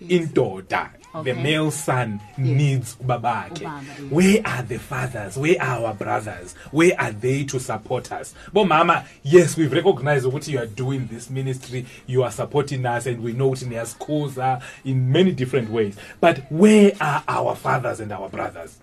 indoda 0.10 0.90
the 1.24 1.32
Okay. 1.32 1.44
male 1.44 1.72
son 1.72 2.20
needs 2.38 2.96
ubabakhe 3.02 3.66
Ubaba, 3.66 3.82
yes. 3.88 4.12
where 4.12 4.42
are 4.46 4.62
the 4.62 4.78
fathers? 4.78 5.38
Where 5.38 5.60
are 5.60 5.86
our 5.86 5.94
brothers? 5.94 6.54
Where 6.72 7.00
are 7.00 7.12
they 7.12 7.44
to 7.46 7.60
support 7.60 8.12
us? 8.12 8.36
Bomama 8.54 9.06
yes 9.24 9.58
we've 9.58 9.72
recognized 9.72 10.26
ukuthi 10.26 10.50
you 10.52 10.60
are 10.60 10.68
doing 10.68 11.08
this 11.08 11.30
ministry 11.30 11.86
you 12.06 12.24
are 12.24 12.32
supporting 12.32 12.86
us 12.86 13.08
and 13.08 13.24
we 13.24 13.34
know 13.34 13.50
ukuthi 13.50 13.66
niyasikhuza 13.66 14.62
in 14.86 15.12
many 15.12 15.32
different 15.32 15.72
ways. 15.72 15.96
But 16.22 16.40
where 16.52 16.92
are 17.00 17.24
our 17.28 17.56
fathers 17.56 18.00
and 18.00 18.12
our 18.12 18.30
brothers 18.30 18.78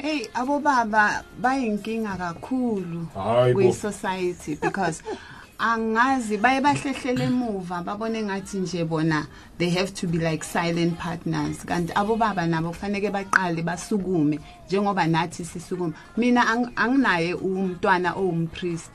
Hey 0.00 0.26
abobaba 0.34 1.24
bayinkinga 1.42 2.16
kakhulu 2.16 3.06
kwi 3.54 3.72
society 3.72 4.54
because 4.54 5.02
angazi 5.58 6.36
baye 6.36 6.60
bahlehlele 6.60 7.24
emuva 7.24 7.82
babone 7.82 8.22
ngathi 8.22 8.58
nje 8.58 8.84
bona 8.84 9.26
they 9.58 9.70
have 9.70 9.92
to 9.94 10.06
be 10.06 10.18
like 10.18 10.44
silent 10.44 10.96
partners. 10.98 11.64
Kanti 11.64 11.92
abobaba 11.94 12.46
nabo 12.46 12.68
kufanele 12.70 13.10
baqale 13.10 13.62
basukume 13.62 14.38
njengoba 14.68 15.06
nathi 15.06 15.44
sisukuma 15.44 15.92
mina 16.16 16.42
ang- 16.46 16.70
anginaye 16.76 17.34
umntwana 17.34 18.14
owumpriest 18.14 18.92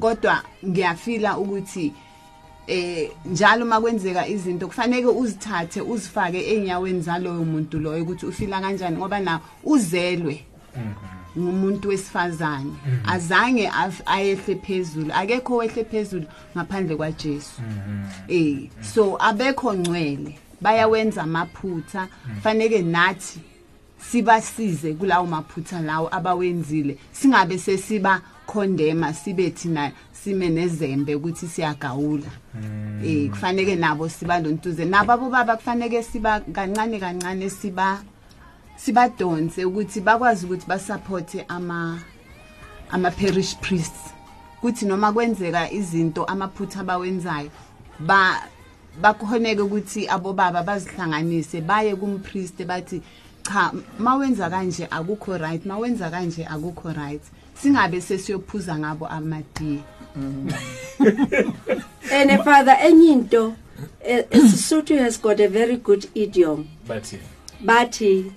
kodwa 0.00 0.42
ngiyafila 0.64 1.38
ukuthi 1.38 1.92
eh 2.68 3.10
njalo 3.26 3.64
makwenzeka 3.66 4.28
izinto 4.28 4.66
kufanele 4.66 5.06
uzithathe 5.06 5.80
uzifake 5.80 6.40
enyaweni 6.54 7.00
zaloyo 7.00 7.44
muntu 7.44 7.78
loyo 7.78 8.02
ukuthi 8.02 8.26
ufila 8.26 8.60
kanjani 8.60 8.96
ngoba 8.96 9.20
na 9.20 9.40
uzelwe 9.64 10.44
ngumuntu 11.38 11.88
wesifazane. 11.88 12.72
Azange 13.06 13.68
af- 13.68 14.02
ayehle 14.06 14.54
phezulu 14.56 15.12
akekho 15.14 15.56
wehle 15.56 15.84
phezulu 15.84 16.26
ngaphandle 16.56 16.96
kwaJesu. 16.96 17.60
Eh 18.28 18.68
so 18.94 19.16
abekho 19.20 19.74
ngcwele 19.74 20.38
bayawenza 20.60 21.22
amaphutha. 21.22 22.08
Fanele 22.42 22.82
nathi 22.82 23.40
sibasize 24.10 24.92
kulawo 24.94 25.26
maphutha 25.26 25.80
lawo 25.80 26.08
abawenzile 26.14 26.98
singabe 27.12 27.58
sesiba 27.58 28.20
condemn 28.46 29.12
sibe 29.14 29.50
thina 29.50 29.92
sime 30.28 30.48
nezembe 30.48 31.14
ukuthi 31.14 31.46
siyagawula. 31.46 32.30
Eh 33.04 33.30
kufanele 33.30 33.76
nabo 33.76 34.08
siba 34.08 34.40
lontuze. 34.40 34.84
Nabo 34.84 35.12
abobaba 35.12 35.56
kufanele 35.56 36.02
siba 36.02 36.40
kancane 36.40 37.00
kancane 37.00 37.50
siba 37.50 38.02
sibadonse 38.76 39.64
ukuthi 39.64 40.00
bakwazi 40.00 40.46
ukuthi 40.46 40.66
basupporte 40.66 41.44
ama 41.48 41.98
ama 42.90 43.10
parish 43.10 43.56
priests. 43.56 44.12
Kuthi 44.60 44.86
noma 44.86 45.12
kwenzeka 45.12 45.70
izinto 45.70 46.24
amaphutha 46.24 46.80
abawenzayo 46.80 47.50
ba 48.00 48.42
bakhoneke 49.00 49.62
ukuthi 49.62 50.08
abobaba 50.08 50.62
bazihlanganise 50.62 51.60
baye 51.60 51.96
kumpriest 51.96 52.64
bathi 52.66 53.02
cha 53.42 53.72
mawenza 53.98 54.50
kanje 54.50 54.86
akukho 54.90 55.38
right 55.38 55.64
mawenza 55.64 56.10
kanje 56.10 56.44
akukho 56.44 56.92
right. 56.92 57.22
Singabe 57.54 58.00
sesiyophuza 58.00 58.78
ngabo 58.78 59.06
amadiye 59.06 59.80
and 62.12 62.44
father 62.44 62.76
enye 62.80 63.12
into 63.12 63.54
eh, 64.04 64.22
Sesotho 64.30 64.98
has 64.98 65.16
got 65.18 65.40
a 65.40 65.48
very 65.48 65.76
good 65.76 66.06
idiom. 66.14 66.68
Yeah. 66.88 67.00
bathi 67.64 68.32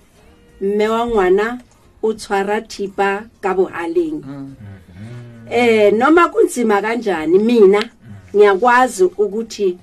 mme 0.62 0.88
wa 0.88 1.08
ngwana 1.08 1.62
o 2.04 2.14
tshwara 2.14 2.62
thipa 2.62 3.24
ka 3.42 3.54
bohaleng 3.54 4.24
eh 5.50 5.94
noma 5.94 6.30
kunzima 6.30 6.82
kanjani 6.82 7.40
mina 7.40 7.90
ngiyakwazi 8.36 9.04
ukuthi 9.04 9.78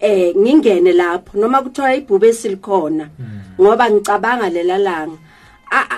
eh 0.00 0.36
ngingene 0.36 0.92
lapho 0.92 1.38
noma 1.38 1.62
kuthiwa 1.62 1.94
ibhube 1.94 2.32
silikhona 2.32 3.08
ngoba 3.60 3.90
ngicabanga 3.90 4.48
lelalanga 4.48 5.18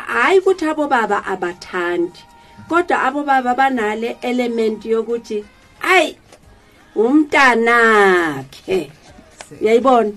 hayi 0.07 0.39
ukuthi 0.39 0.65
abo 0.65 0.89
baba 0.89 1.25
abathandi. 1.25 2.21
Kodwa 2.69 3.03
abo 3.03 3.23
baba 3.25 3.55
banale 3.55 4.17
element 4.23 4.85
yokuthi 4.85 5.45
ayi 5.81 6.17
umntanakhe. 6.97 8.91
Uyayibona? 9.61 10.13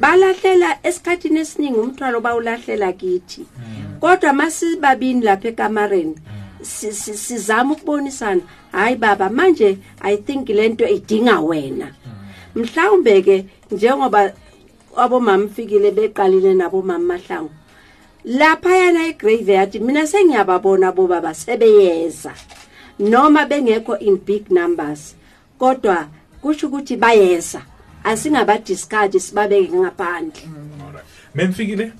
Balahlela 0.00 0.78
esikhathini 0.82 1.40
esiningi 1.40 1.78
umthwalo 1.78 2.20
bawulahlela 2.20 2.92
kithi. 2.92 3.46
Kodwa 4.00 4.32
masibabini 4.32 5.20
lapha 5.24 5.48
ekamareni 5.48 6.14
si- 6.62 6.92
sizama 6.92 7.72
ukubonisana 7.74 8.40
hayi 8.72 8.96
baba 8.96 9.28
manje 9.30 9.78
i 10.00 10.16
think 10.16 10.48
lento 10.48 10.86
idinga 10.88 11.40
wena. 11.40 11.88
Mhlawumbe 12.54 13.22
ke 13.22 13.44
njengoba 13.70 14.32
abomama 14.96 15.48
fikile 15.48 15.90
beqalile 15.90 16.54
nabomama 16.54 16.98
mahlangu 17.14 17.50
laphayana 18.24 19.06
egraveyard 19.06 19.80
mina 19.80 20.06
sengiyababona 20.06 20.92
bobaba 20.92 21.34
sebeyeza 21.34 22.34
noma 22.98 23.46
bengekho 23.46 23.98
in 23.98 24.16
big 24.16 24.50
numbers 24.50 25.14
kodwa 25.58 26.08
kusho 26.42 26.66
ukuthi 26.66 26.96
bayeza 26.96 27.62
asingabadiscard 28.04 29.18
sibabeke 29.18 29.72
ngaphandle 29.72 30.42
Alright. 30.86 31.04
Memfikile? 31.34 31.92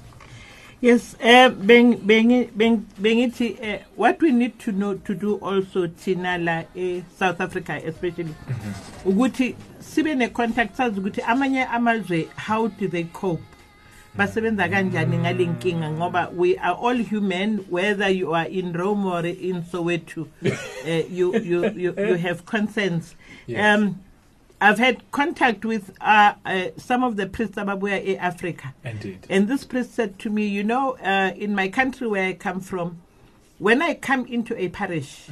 Yes, 0.83 1.15
uh, 1.21 1.51
beng, 1.51 1.99
beng, 1.99 2.51
beng, 2.57 2.87
bengithi, 2.99 3.61
uh, 3.61 3.83
what 3.97 4.19
we 4.23 4.33
need 4.33 4.59
to 4.61 4.73
know 4.73 4.95
to 4.95 5.15
do 5.15 5.37
also 5.37 5.89
thina 5.89 6.39
la 6.39 6.65
e 6.75 7.05
South 7.19 7.39
Africa 7.39 7.79
especially 7.85 8.35
ukuthi 9.05 9.55
sibe 9.79 10.17
ne 10.17 10.29
contact 10.29 10.77
sazi 10.77 10.99
ukuthi 11.01 11.21
amanye 11.23 11.67
amazwe 11.67 12.29
how 12.35 12.67
do 12.67 12.89
they 12.89 13.05
cope 13.05 13.43
basebenza 14.15 14.69
kanjani 14.69 15.19
ngale 15.19 15.47
nkinga 15.47 15.91
ngoba 15.91 16.29
we 16.37 16.57
are 16.57 16.75
all 16.81 16.97
human 17.05 17.59
whether 17.71 18.09
you 18.09 18.35
are 18.35 18.49
in 18.49 18.73
Rome 18.73 19.07
or 19.07 19.25
in 19.27 19.63
Soweto 19.63 20.27
uh, 20.45 20.51
you, 21.11 21.37
you 21.39 21.67
you 21.71 21.95
you 21.97 22.15
have 22.15 22.45
concerns 22.47 23.15
Yes. 23.47 23.79
um 23.79 24.01
I've 24.63 24.79
had 24.79 25.11
contact 25.11 25.65
with 25.65 25.91
uh, 26.03 26.35
uh, 26.45 26.65
some 26.77 27.03
of 27.03 27.17
the 27.17 27.27
priests 27.27 27.57
ababuya 27.57 28.05
in 28.05 28.19
Africa 28.19 28.75
Indeed. 28.85 29.27
and 29.31 29.49
this 29.49 29.65
priest 29.65 29.95
said 29.95 30.19
to 30.19 30.29
me, 30.29 30.47
You 30.47 30.63
know, 30.65 30.99
uh, 31.03 31.33
in 31.35 31.55
my 31.55 31.69
country 31.69 32.07
where 32.07 32.27
I 32.27 32.35
come 32.35 32.61
from, 32.61 33.01
when 33.59 33.81
I 33.81 33.95
come 33.95 34.27
into 34.27 34.55
a 34.61 34.69
parish, 34.69 35.29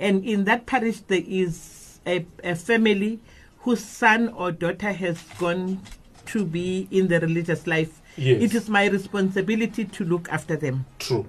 and 0.00 0.24
in 0.24 0.44
that 0.46 0.66
parish 0.66 0.98
there 1.06 1.22
is 1.24 2.00
a, 2.04 2.26
a 2.42 2.56
family 2.56 3.20
whose 3.60 3.84
son 3.84 4.28
or 4.30 4.50
daughter 4.50 4.90
has 4.92 5.22
gone 5.38 5.80
to 6.26 6.44
be 6.44 6.88
in 6.90 7.06
the 7.06 7.20
religious 7.20 7.68
life, 7.68 8.01
Yes. 8.16 8.42
it 8.42 8.54
is 8.54 8.68
my 8.68 8.86
responsibility 8.86 9.84
to 9.84 10.04
look 10.04 10.28
after 10.30 10.56
them. 10.56 10.84
True. 10.98 11.26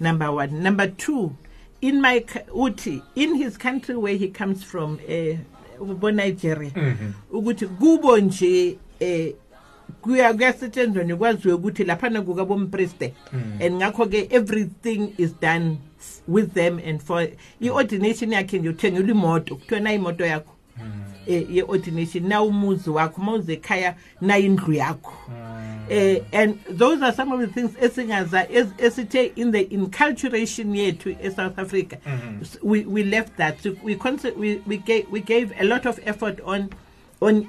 Number 0.00 0.32
one. 0.32 0.62
Number 0.62 0.88
two, 0.88 1.36
in 1.80 2.00
my 2.00 2.24
uti, 2.54 3.02
in 3.14 3.34
his 3.34 3.56
country 3.56 3.96
where 3.96 4.16
he 4.16 4.28
comes 4.28 4.64
from, 4.64 4.98
uh, 5.08 5.36
Nigeria, 6.10 6.70
mm-hmm. 6.70 7.10
ukuthi 7.32 7.66
kubo 7.66 8.18
nje 8.18 8.78
eh, 9.00 9.34
kuya 10.00 10.34
kuyasetshenzwa 10.34 11.04
nikwaziwe 11.04 11.54
ukuthi 11.54 11.84
laphana 11.84 12.22
kukabompriste 12.22 13.14
mm. 13.32 13.58
and 13.60 13.74
ngakho 13.74 14.06
ke 14.06 14.28
everything 14.30 15.12
is 15.18 15.34
done 15.40 15.76
with 16.28 16.54
them 16.54 16.80
and 16.86 17.02
for 17.02 17.28
i-ordination 17.60 18.32
yakhe 18.32 18.58
nje 18.58 18.68
uthengela 18.68 19.10
imoto 19.10 19.56
kuthiwa 19.56 19.80
na 19.80 19.92
imoto 19.92 20.26
yakho 20.26 20.54
eh 21.26 21.44
ye-ordination 21.50 22.28
na 22.28 22.42
umuzi 22.42 22.90
wakho 22.90 23.20
uma 23.22 23.32
uze 23.32 23.52
ekhaya 23.52 23.94
na 24.20 24.38
indlu 24.38 24.72
yakho. 24.74 25.12
Eh 25.90 26.20
and 26.32 26.58
those 26.70 27.02
are 27.02 27.12
some 27.12 27.32
of 27.32 27.40
the 27.40 27.46
things 27.48 27.70
esingaza 27.80 28.46
es- 28.50 28.72
esithe 28.78 29.32
in 29.36 29.50
the 29.52 29.62
inculturation 29.70 30.74
yethu 30.74 31.16
e-south 31.22 31.58
africa 31.58 31.98
S- 32.40 32.58
we, 32.62 32.84
we 32.84 33.04
left 33.04 33.36
that. 33.36 33.60
So 33.60 33.76
we, 33.82 33.96
we, 34.36 34.62
we, 34.66 34.76
gave, 34.78 35.08
we 35.10 35.20
gave 35.20 35.52
a 35.60 35.64
lot 35.64 35.86
of 35.86 35.98
effort 36.04 36.40
on 36.44 36.70
on 37.20 37.46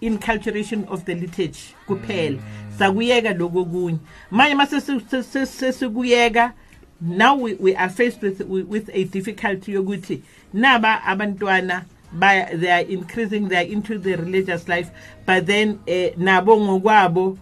inculturation 0.00 0.84
of 0.88 1.04
the 1.04 1.14
liturgy 1.14 1.74
kuphela. 1.86 2.38
Sakuyeka 2.78 3.34
lokho 3.38 3.64
kunye 3.64 3.98
manje 4.30 4.54
mase 4.56 4.80
sesikuyeka 4.80 6.52
now 7.00 7.34
we, 7.36 7.54
we 7.54 7.74
are 7.76 7.88
faced 7.90 8.20
with, 8.22 8.40
with 8.42 8.66
with 8.68 8.90
a 8.92 9.04
difficulty 9.04 9.72
yokuthi 9.74 10.22
naba 10.52 11.00
abantwana 11.06 11.84
by 12.12 12.48
they 12.54 12.70
are 12.70 12.80
increasing 12.88 13.48
they 13.48 13.56
are 13.56 13.68
into 13.68 13.98
the 13.98 14.16
religious 14.16 14.68
life 14.68 14.90
but 15.26 15.46
then 15.46 15.78
eh, 15.86 16.10
nabo 16.16 16.56
ngokwabo 16.60 17.38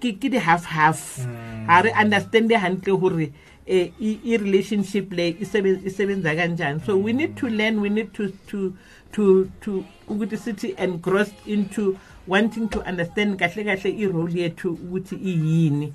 ke 0.00 0.14
di 0.30 0.38
half 0.38 0.64
half. 0.64 1.26
Ha 1.66 1.80
re 1.82 1.90
understand 1.92 2.50
hantle 2.52 2.96
hore 2.98 3.32
eh, 3.66 3.90
i 4.00 4.18
i- 4.24 4.36
relationship 4.38 5.12
le 5.12 5.28
e 5.40 5.44
sebe- 5.44 5.82
e 5.84 5.90
sebenza 5.90 6.34
kanjani. 6.36 6.84
So 6.86 6.96
we 6.96 7.12
need 7.12 7.36
to 7.36 7.48
learn 7.48 7.80
we 7.80 7.88
need 7.88 8.14
to 8.14 8.30
to 8.48 8.74
to 9.12 9.50
to 9.62 9.84
ukuthi 10.08 10.36
sithi 10.38 10.74
engrossed 10.78 11.34
into 11.46 11.98
wanting 12.28 12.68
to 12.68 12.80
understand 12.86 13.38
kahle 13.38 13.64
kahle 13.64 13.90
i-role 13.98 14.30
yethu 14.30 14.78
ukuthi 14.78 15.16
iyini. 15.16 15.92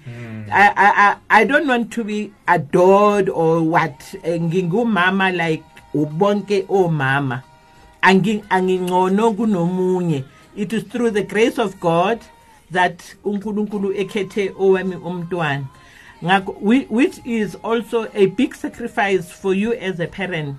I, 0.51 0.67
I, 0.75 0.91
I, 1.05 1.15
I 1.29 1.43
don't 1.45 1.67
want 1.67 1.91
to 1.93 2.03
be 2.03 2.33
adored 2.47 3.29
or 3.29 3.63
what 3.63 4.15
Eh, 4.23 4.37
ngingumama 4.41 5.31
like 5.31 5.63
ubonke 5.95 6.65
omama. 6.67 7.41
Angi- 7.41 7.52
angingcono 8.03 9.31
kunomunye. 9.33 10.23
It 10.55 10.73
is 10.73 10.83
through 10.83 11.11
the 11.11 11.23
grace 11.23 11.57
of 11.57 11.79
god 11.79 12.19
that 12.71 13.01
unkulunkulu 13.23 13.93
ekhethe 13.95 14.53
owami 14.59 14.95
umntwana. 14.95 15.63
Ngakho 16.23 16.55
which 16.89 17.19
is 17.25 17.55
also 17.63 18.07
a 18.13 18.25
big 18.27 18.55
sacrifice 18.55 19.31
for 19.31 19.53
you 19.53 19.73
as 19.73 19.99
a 19.99 20.07
parent. 20.07 20.57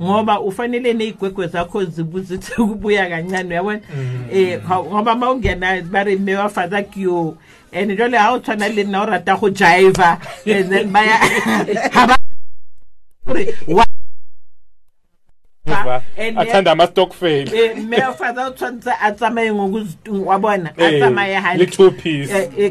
Ngoba 0.00 0.40
ufanele 0.40 0.92
neyigwegwe 0.92 1.46
zakho 1.46 1.84
zibuzithi 1.84 2.52
kubuya 2.56 3.08
kancane 3.08 3.48
uyabona 3.48 3.80
eh 4.32 4.60
ha- 4.62 4.82
ngoba 4.82 5.14
ma 5.14 5.30
ungena 5.30 5.82
bare 5.82 6.16
mme 6.16 6.34
wa 6.36 6.48
father 6.48 6.82
kyo 6.90 7.36
and 7.72 7.96
jole 7.96 8.16
ha 8.16 8.32
o 8.32 8.38
tshwana 8.38 8.68
le 8.68 8.84
nna 8.84 9.02
o 9.02 9.06
rata 9.06 9.36
go 9.36 9.50
jiva 9.50 10.18
and 10.46 10.70
then 10.72 10.90
baya 10.92 11.18
ngoba 15.84 16.02
athanda 16.40 16.72
ama-stockfel 16.72 17.48
um 17.48 17.54
eh, 17.54 17.76
meofatha 17.76 18.46
o 18.46 18.50
tshwanetse 18.50 18.92
a 19.00 19.12
tsamaye 19.12 19.52
ngokuzitung 19.52 20.26
wa 20.26 20.38
bona 20.38 20.70
eh, 20.76 20.86
a 20.86 20.98
tsamaye 20.98 21.34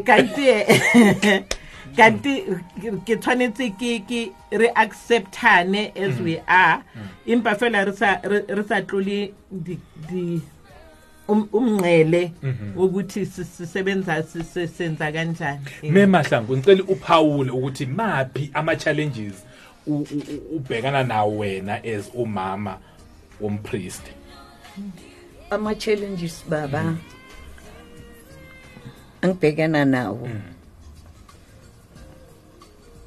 ganti 0.03 0.49
eh, 0.49 1.43
kanti 1.97 2.43
ke 3.05 3.15
tshwanetse 3.17 3.69
ke 3.77 4.31
re 4.51 4.69
acceptane 4.75 5.91
as 5.95 6.19
mm. 6.19 6.23
we 6.23 6.41
are. 6.47 6.83
Empa 7.27 7.55
fela 7.55 7.85
re 7.85 8.63
sa 8.63 8.81
tlole 8.81 9.33
um, 11.27 11.47
umngcele 11.53 12.31
mhm. 12.43 12.77
ukuthi 12.77 13.25
sisebenza 13.25 14.23
senza 14.23 15.11
kanjani. 15.11 15.59
Memahlangu 15.83 16.57
ngicela 16.57 16.83
uphawule 16.83 17.51
ukuthi 17.51 17.85
maphi 17.85 18.49
ama-challenges 18.53 19.43
ubhekana 19.87 21.03
nawo 21.03 21.37
wena 21.37 21.83
as 21.83 22.09
umama? 22.13 22.77
Wompriest 23.43 24.07
ama-challenges 25.51 26.41
baba. 26.49 26.95
Angibhekana 29.21 29.85
nawo. 29.85 30.25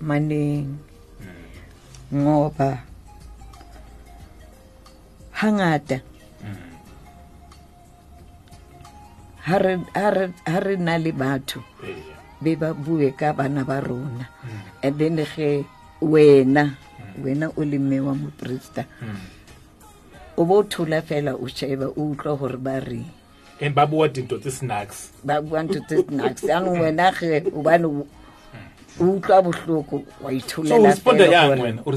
Maningi. 0.00 0.76
Ngoba 2.14 2.86
hangata 5.34 6.00
ha 9.42 9.58
re- 9.58 10.76
na 10.78 10.94
le 10.98 11.12
batho. 11.12 11.60
Be 12.40 12.54
ba 12.54 12.70
bue 12.76 13.10
ka 13.16 13.32
bana 13.32 13.64
ba 13.64 13.80
rona 13.80 14.28
and 14.84 14.94
then 15.00 15.16
ge 15.16 15.64
wena 16.00 16.76
wena 17.18 17.48
o 17.56 17.62
le 17.64 17.78
mme 17.80 18.00
wa 18.04 18.12
moporesta 18.14 18.84
o 20.36 20.44
bo 20.44 20.62
thola 20.62 21.02
fela 21.02 21.34
o 21.34 21.48
sheba 21.48 21.86
o 21.86 22.10
utlwa 22.12 22.36
gore 22.36 22.56
ba 22.56 22.80
reng 22.80 23.04
and 23.60 23.74
ba 23.74 23.86
bua 23.86 24.08
dinto 24.08 24.38
tse 24.38 24.50
snacks. 24.50 25.10
ba 25.24 25.40
bua 25.40 25.62
ntho 25.62 25.80
tse 25.88 26.02
snax 26.04 26.42
yanong 26.42 26.80
wena 26.80 27.12
ge 27.12 27.42
obane 27.56 27.86
o 27.86 28.06
o 29.00 29.04
utlwa 29.04 29.42
bohloko 29.42 30.02
wa 30.22 30.32
so 30.32 30.32
itholela 30.32 30.76
o 30.76 30.86
responda 30.86 31.24
fela 31.24 31.82
o 31.86 31.90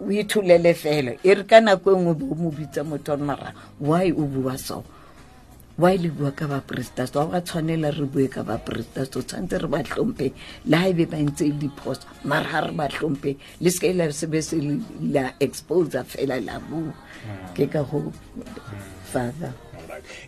o 0.00 0.10
itholele 0.12 0.74
e 1.22 1.34
re 1.34 1.44
ka 1.44 1.60
nako 1.60 1.92
e 1.92 1.96
nngwe 1.96 2.14
bo 2.14 2.34
mo 2.34 2.50
bitsa 2.50 2.84
motho 2.84 3.12
wa 3.12 3.18
mara 3.18 3.52
why 3.80 4.10
o 4.10 4.26
bua 4.26 4.58
so 4.58 4.82
why 5.78 5.96
le 5.96 6.08
bua 6.08 6.32
ka 6.32 6.46
baporesta 6.48 7.06
so 7.06 7.20
ga 7.20 7.32
ba 7.32 7.40
tshwanela 7.40 7.90
re 7.92 8.06
bue 8.06 8.28
ka 8.28 8.42
baporesta 8.42 9.04
so 9.04 9.20
tshwanetse 9.20 9.60
re 9.60 9.68
ba 9.68 9.82
tlhompe 9.84 10.32
le 10.64 10.76
ga 10.76 10.88
ebe 10.88 11.04
ba 11.10 11.18
ntse 11.20 11.44
e 11.50 11.52
diphoso 11.52 12.08
mara 12.24 12.48
ga 12.48 12.60
re 12.66 12.72
ba 12.72 12.88
tlhompe 12.88 13.36
le 13.60 13.70
seke 13.70 13.92
la 13.92 14.08
sebe 14.12 14.40
se 14.42 14.56
la 15.12 15.32
exposa 15.40 16.04
fela 16.04 16.40
la 16.40 16.56
bua. 16.58 16.94
Ke 17.54 17.68
ka 17.68 17.82
go 17.82 18.12
father. 19.12 19.52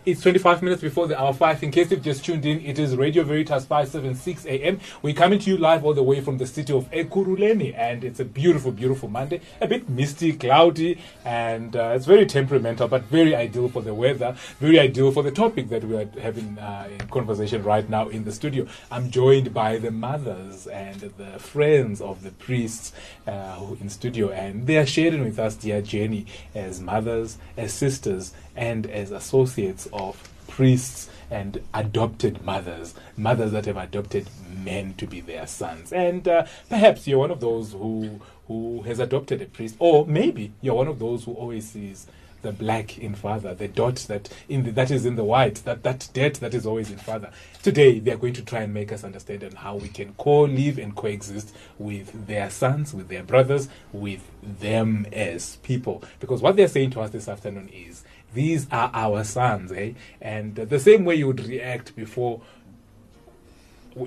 It's 0.05 0.21
25 0.21 0.61
minutes 0.61 0.81
before 0.81 1.07
the 1.07 1.19
hour 1.19 1.33
5. 1.33 1.63
In 1.63 1.71
case 1.71 1.91
you've 1.91 2.01
just 2.01 2.25
tuned 2.25 2.45
in, 2.45 2.61
it 2.65 2.79
is 2.79 2.95
Radio 2.95 3.23
Veritas 3.23 3.65
576 3.65 4.45
AM. 4.45 4.79
We're 5.01 5.13
coming 5.13 5.39
to 5.39 5.49
you 5.49 5.57
live 5.57 5.85
all 5.85 5.93
the 5.93 6.03
way 6.03 6.21
from 6.21 6.37
the 6.37 6.47
city 6.47 6.73
of 6.73 6.89
Ekurhuleni, 6.91 7.75
and 7.77 8.03
it's 8.03 8.19
a 8.19 8.25
beautiful, 8.25 8.71
beautiful 8.71 9.09
Monday. 9.09 9.41
A 9.61 9.67
bit 9.67 9.89
misty, 9.89 10.33
cloudy, 10.33 10.99
and 11.25 11.75
uh, 11.75 11.93
it's 11.95 12.05
very 12.05 12.25
temperamental, 12.25 12.87
but 12.87 13.03
very 13.03 13.35
ideal 13.35 13.69
for 13.69 13.81
the 13.81 13.93
weather, 13.93 14.35
very 14.59 14.79
ideal 14.79 15.11
for 15.11 15.23
the 15.23 15.31
topic 15.31 15.69
that 15.69 15.83
we 15.83 15.95
are 15.95 16.09
having 16.21 16.57
uh, 16.59 16.87
in 16.91 17.07
conversation 17.07 17.63
right 17.63 17.89
now 17.89 18.09
in 18.09 18.23
the 18.23 18.31
studio. 18.31 18.65
I'm 18.91 19.11
joined 19.11 19.53
by 19.53 19.77
the 19.77 19.91
mothers 19.91 20.67
and 20.67 20.99
the 20.99 21.39
friends 21.39 22.01
of 22.01 22.23
the 22.23 22.31
priests 22.31 22.93
uh, 23.27 23.65
in 23.79 23.89
studio, 23.89 24.29
and 24.29 24.67
they 24.67 24.77
are 24.77 24.85
sharing 24.85 25.23
with 25.23 25.39
us 25.39 25.55
their 25.55 25.81
journey 25.81 26.25
as 26.55 26.79
mothers, 26.79 27.37
as 27.57 27.73
sisters, 27.73 28.33
and 28.55 28.85
as 28.87 29.11
associates 29.11 29.87
of 29.93 30.29
priests 30.47 31.09
and 31.31 31.61
adopted 31.73 32.43
mothers, 32.43 32.95
mothers 33.15 33.51
that 33.51 33.65
have 33.65 33.77
adopted 33.77 34.29
men 34.51 34.93
to 34.95 35.05
be 35.05 35.21
their 35.21 35.47
sons. 35.47 35.93
And 35.93 36.27
uh, 36.27 36.45
perhaps 36.69 37.07
you're 37.07 37.19
one 37.19 37.31
of 37.31 37.39
those 37.39 37.73
who 37.73 38.19
who 38.47 38.81
has 38.81 38.97
adopted 38.97 39.43
a 39.43 39.45
priest, 39.45 39.75
or 39.77 40.07
maybe 40.07 40.51
you're 40.59 40.73
one 40.73 40.87
of 40.87 40.97
those 40.97 41.23
who 41.23 41.33
always 41.33 41.69
sees 41.69 42.07
the 42.41 42.51
black 42.51 42.97
in 42.97 43.15
father, 43.15 43.53
the 43.53 43.67
dot 43.67 43.95
that 44.07 44.29
in 44.47 44.63
the, 44.63 44.71
that 44.71 44.91
is 44.91 45.05
in 45.05 45.15
the 45.15 45.23
white, 45.23 45.55
that 45.65 45.83
that 45.83 46.09
debt 46.13 46.35
that 46.35 46.53
is 46.53 46.65
always 46.65 46.91
in 46.91 46.97
father. 46.97 47.29
Today 47.61 47.99
they 47.99 48.11
are 48.11 48.17
going 48.17 48.33
to 48.33 48.43
try 48.43 48.61
and 48.61 48.73
make 48.73 48.91
us 48.91 49.03
understand 49.03 49.43
on 49.43 49.51
how 49.51 49.75
we 49.75 49.89
can 49.89 50.13
co-live 50.17 50.77
and 50.77 50.95
coexist 50.95 51.55
with 51.77 52.27
their 52.27 52.49
sons, 52.49 52.93
with 52.93 53.09
their 53.09 53.23
brothers, 53.23 53.69
with 53.91 54.21
them 54.41 55.05
as 55.11 55.57
people. 55.57 56.03
Because 56.19 56.41
what 56.41 56.55
they're 56.55 56.67
saying 56.67 56.91
to 56.91 57.01
us 57.01 57.09
this 57.09 57.27
afternoon 57.27 57.69
is 57.69 58.03
these 58.33 58.67
are 58.71 58.91
our 58.93 59.23
sons, 59.23 59.71
eh? 59.71 59.93
And 60.21 60.55
the 60.55 60.79
same 60.79 61.03
way 61.05 61.15
you 61.15 61.27
would 61.27 61.45
react 61.45 61.95
before 61.95 62.41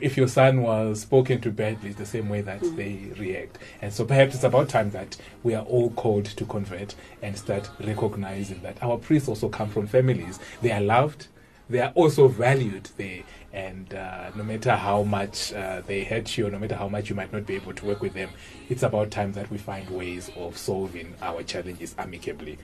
if 0.00 0.16
your 0.16 0.28
son 0.28 0.62
was 0.62 1.00
spoken 1.00 1.40
to 1.42 1.50
badly, 1.50 1.90
it's 1.90 1.98
the 1.98 2.06
same 2.06 2.28
way 2.28 2.40
that 2.42 2.60
they 2.76 3.12
react. 3.18 3.58
And 3.80 3.92
so 3.92 4.04
perhaps 4.04 4.34
it's 4.34 4.44
about 4.44 4.68
time 4.68 4.90
that 4.90 5.16
we 5.42 5.54
are 5.54 5.64
all 5.64 5.90
called 5.90 6.24
to 6.26 6.44
convert 6.44 6.94
and 7.22 7.36
start 7.36 7.68
recognizing 7.80 8.62
that 8.62 8.82
our 8.82 8.96
priests 8.98 9.28
also 9.28 9.48
come 9.48 9.68
from 9.68 9.86
families. 9.86 10.38
They 10.60 10.72
are 10.72 10.80
loved, 10.80 11.26
they 11.68 11.80
are 11.80 11.92
also 11.94 12.28
valued 12.28 12.90
there. 12.96 13.22
And 13.52 13.92
uh, 13.92 14.30
no 14.34 14.44
matter 14.44 14.74
how 14.76 15.02
much 15.02 15.52
uh, 15.52 15.82
they 15.86 16.04
hurt 16.04 16.38
you, 16.38 16.48
no 16.50 16.58
matter 16.58 16.74
how 16.74 16.88
much 16.88 17.10
you 17.10 17.16
might 17.16 17.32
not 17.32 17.44
be 17.46 17.54
able 17.54 17.74
to 17.74 17.84
work 17.86 18.00
with 18.00 18.14
them, 18.14 18.30
it's 18.70 18.82
about 18.82 19.10
time 19.10 19.32
that 19.32 19.50
we 19.50 19.58
find 19.58 19.88
ways 19.90 20.30
of 20.36 20.56
solving 20.56 21.14
our 21.20 21.42
challenges 21.42 21.94
amicably. 21.98 22.56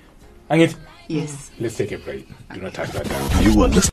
Angit, 0.51 0.77
Yes. 1.09 1.51
let's 1.61 1.77
take 1.77 1.93
a 1.93 1.99
break. 1.99 2.27
Do 2.55 2.61
not 2.63 2.73
touch 2.73 2.91
that 2.93 3.07
down. 3.07 3.43
You 3.43 3.51
are 3.63 3.69
listening. 3.69 3.83